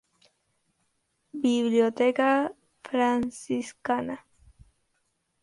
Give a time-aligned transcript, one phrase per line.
[1.43, 2.51] Biblioteca
[2.81, 4.25] Franciscana.